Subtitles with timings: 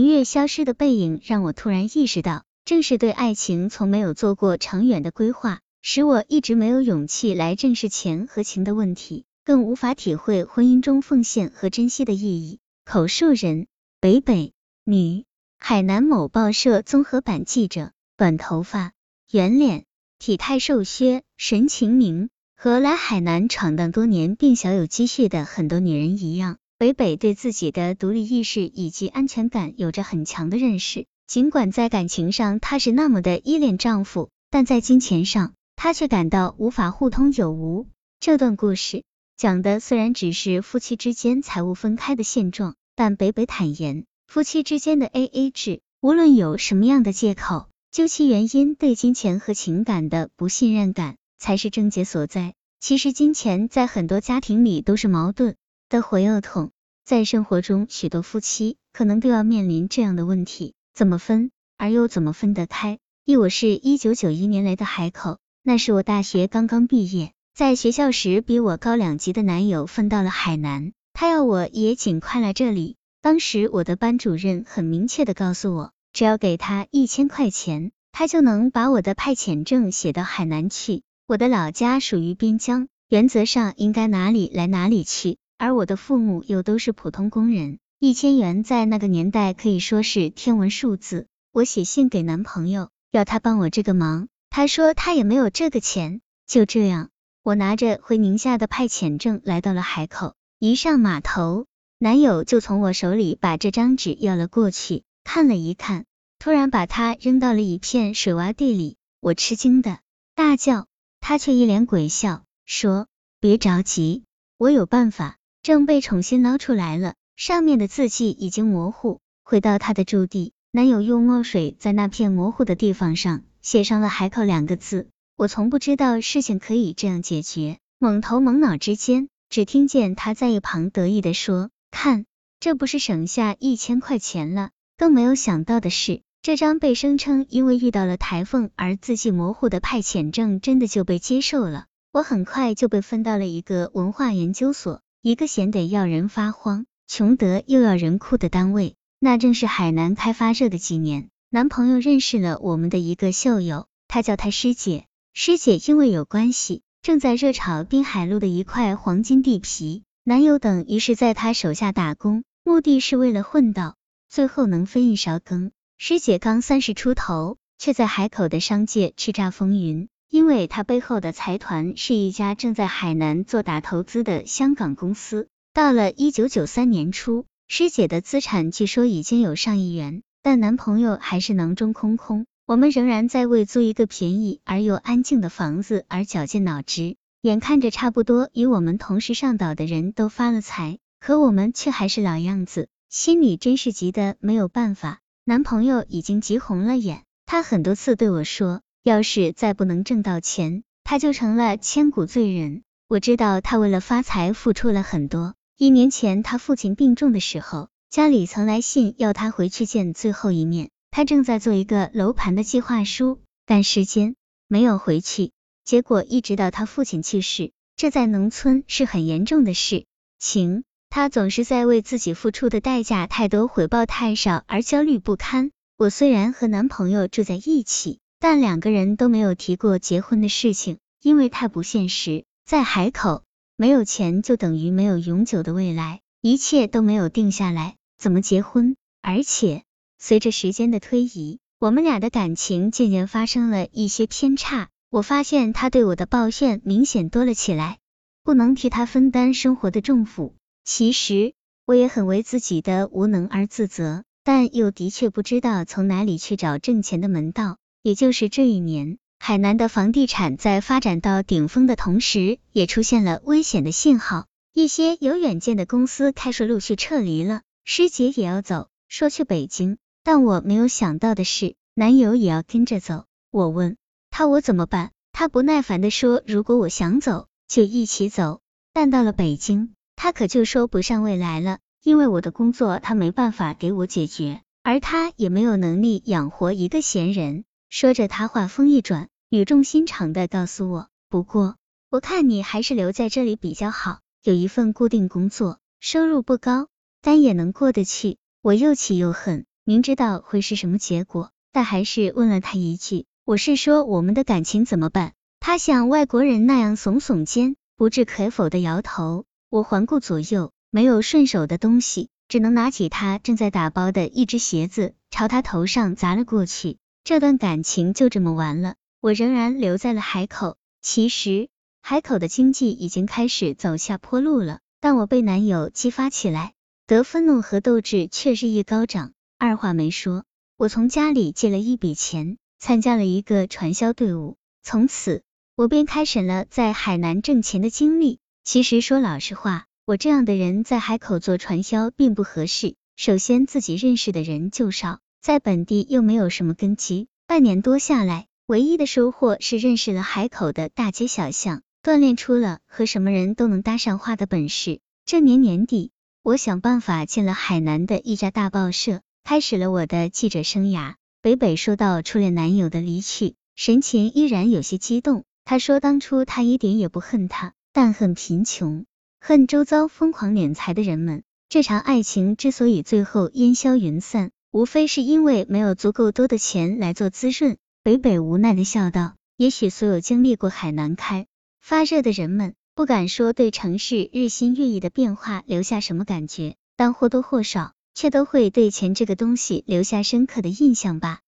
[0.00, 12.60] 明月消失的背影让我突然意识到，正是对爱情从没有做过长远的规划，使我一直没有勇气来正视钱和情的问题，更无法体会婚姻中奉献和珍惜的意义。
[12.86, 13.66] 口述人：
[14.00, 15.26] 北北，女，
[15.58, 18.92] 海南某报社综合版记者，短头发，
[19.30, 19.84] 圆脸，
[20.18, 22.30] 体态瘦削，神情明。
[22.56, 31.04] 和来海南闯荡多年并小有积蓄的很多女人一样，北北对自己的独立意识以及安全感有着很强的认识。
[31.26, 37.86] 尽管在感情上她是那么的依恋丈夫，但在金钱上她却感到无法互通有无。
[38.18, 39.04] 这段故事
[39.36, 51.16] 讲的虽然只是夫妻之间财务分开的现状，但北北坦言，夫妻之间的 A A 制，无论有什么样的借口，究其原因，对金钱和情感的不信任感。
[51.38, 52.54] 才是症结所在。
[52.80, 55.56] 其实金钱在很多家庭里都是矛盾
[55.88, 56.70] 的火药桶，
[57.10, 63.00] 在生活中许多夫妻可能都要面临这样的问题：怎么分，而又怎么分得开？
[63.24, 72.94] 一我是一九九一年来的海口，那是我大学刚刚毕业，在学校时比我高两级的男友分到了海南，他要我也尽快来这里。
[73.20, 81.02] 当时我的班主任很明确的告诉我，只要给他一千块钱，他就能把我的派遣证写到海南去。
[81.26, 91.26] 我的老家属于边疆，原则上应该哪里来哪里去，而我的父母又都是普通工人，一千元在那个年代可以说是天文数字。
[91.52, 96.22] 我写信给男朋友，要他帮我这个忙，他说他也没有这个钱。
[96.46, 97.10] 就这样，
[97.42, 101.66] 我拿着回宁夏的派遣证来到了海口，一上码头，
[101.98, 106.06] 男友就从我手里把这张纸要了过去，看了一看，
[106.38, 109.98] 突然把它扔到了一片水洼地里，我吃惊的
[110.34, 110.86] 大叫。
[111.20, 113.08] 他却一脸鬼笑，说
[113.40, 114.24] ：“别着急，
[114.56, 115.36] 我有办法。”
[115.70, 119.20] 证被重新捞出来了，上面的字迹已经模糊。
[119.44, 125.06] 回到他的驻地，男友用墨水在那片模糊的地方上写上了“海口”两个字。
[125.36, 132.24] 我从不知道事情可以这样解决，懵头懵脑之间，只听见他在一旁得意的说：“看，
[132.58, 136.22] 这不是省下一千块钱了？”更没有想到的是。
[136.42, 141.86] 这张被声称因为遇到了台风而字迹模糊的派遣证，真的就被接受了。
[142.12, 148.94] 我很快就被分到了一个文化研究所，一个闲得要人发慌、穷得又要人哭的单位。
[149.18, 155.04] 那正是海南开发热的几年，男朋友认识了我们的一个校友，他叫她师姐。
[155.34, 163.96] 师姐因为有关系，正在热炒滨海路的一块黄金地皮，男友等于是在他手下打工，目的是为了混到
[164.30, 165.70] 最后能分一勺羹。
[165.98, 175.48] 师姐刚三十出头，却在海口的商界叱咤风云，因为她背后的财团是一家正在海南做大投资的香港公司。
[175.74, 182.46] 到了一九九三年初，师姐的资产据说已经有上亿元，但男朋友还是囊中空空。
[182.64, 195.18] 我们仍然在为租一个便宜而又安静的房子而绞尽脑汁，眼看着差不多与我们同时上岛的人都发了财，可我们却还是老样子，心里真是急得没有办法。
[195.44, 202.82] 男朋友已经急红了眼，他很多次对我说，要是再不能挣到钱，他就成了千古罪人。
[203.08, 205.54] 我知道他为了发财付出了很多。
[205.76, 210.90] 一年前他父亲病重的时候，家里曾来信要他回去见最后一面。
[211.10, 214.36] 他正在做一个楼盘的计划书，赶时间
[214.68, 215.52] 没有回去。
[215.84, 220.04] 结果一直到他父亲去世，这在农村是很严重的事
[220.38, 220.84] 情。
[221.08, 225.72] 他总是在为自己付出的代价太多、回报太少而焦虑不堪。
[225.96, 232.44] 我虽然和男朋友住在一起，但两个人都没有提过结婚的事情，因为太不现实。
[232.64, 233.42] 在海口，
[233.76, 238.96] 没有钱就等于没有永久的未来，一切都没有定下来，怎么结婚？
[239.20, 239.82] 而且
[240.18, 244.88] 随着时间的推移，我们俩的感情渐渐发生了一些偏差。
[245.10, 247.98] 我发现他对我的抱怨明显多了起来，
[248.42, 250.54] 不能替他分担生活的重负。
[250.84, 251.52] 其实
[251.84, 257.76] 我也很为自己的无能而自责，但又的确不知道从哪里去找挣钱的门道。
[258.02, 264.46] 也就是这一年，海南的房地产在发展到顶峰的同时，也出现了危险的信号。
[264.72, 269.98] 一些有远见的公司开始陆续撤离了，师姐也要走，说去北京。
[270.22, 273.24] 但我没有想到的是，男友也要跟着走。
[273.50, 273.96] 我问
[274.30, 278.60] 他我怎么办，他不耐烦的说，如果我想走，就一起走。
[278.92, 279.94] 但到了北京。
[280.16, 287.64] 他可就说不上未来了，因为我的工作他没办法给我解决，而他也没有能力养活一个闲人。
[287.90, 291.74] 说着，他话锋一转，语重心长的告诉我：“不过，
[292.08, 296.86] 我看你还是留在这里比较好，有一份固定工作，收入不高，
[297.20, 309.46] 但也能过得去。”我又气又恨，明知道会是什么结果，但还是问了他一句：“我是说我们的感情怎么办？”他像外国人那样耸耸肩，不置可否的摇头。
[309.68, 316.98] 我环顾左右，没有顺手的东西，只能拿起他正在打包的一只鞋子，朝他头上砸了过去。
[317.24, 318.94] 这段感情就这么完了。
[319.20, 320.76] 我仍然留在了海口。
[321.02, 321.68] 其实，
[322.02, 326.74] 海口的经济已经开始走下坡路了，但我被男友激发起来，
[327.06, 329.32] 得愤怒和斗志却日益高涨。
[329.58, 330.44] 二话没说，
[330.76, 334.56] 我从家里借了一笔钱，参加了一个传销队伍。
[334.82, 335.42] 从此，
[335.76, 338.38] 我便开始了在海南挣钱的经历。
[338.64, 342.94] 其实说老实话，我这样的人在海口做传销并不合适。
[343.16, 347.28] 首先，自己认识的人就少，在本地又没有什么根基。
[347.46, 355.00] 半年多下来，唯一的收获是认识了海口的大街小巷，锻炼出了和什么人都能搭上话的本事。
[355.24, 359.22] 这年年底，我想办法进了海南的一家大报社。
[359.42, 361.14] 开始了我的记者生涯。
[361.40, 365.44] 北北说到初恋男友的离去，神情依然有些激动。
[365.64, 369.06] 他说当初他一点也不恨他，但恨贫穷，
[369.40, 371.42] 恨周遭疯狂敛财的人们。
[371.70, 377.76] 这场爱情之所以最后烟消云散，无非是因为没有足够多的钱来做滋润。
[378.02, 381.46] 北北无奈的笑道：“也许所有经历过海南开
[381.80, 391.40] 发热的人们，不敢说对城市日新月异的变化留下什么感觉，但或多或少。”却都会对钱这个东西留下深刻的印象吧。